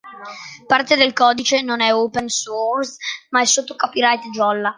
[0.67, 2.95] Parte del codice non è open source
[3.29, 4.69] ma è sotto copyright Jolla.